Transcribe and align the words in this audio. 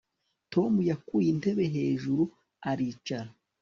Tom 0.53 0.73
yakuye 0.89 1.27
intebe 1.33 1.65
hejuru 1.75 2.23
aricara 2.69 3.31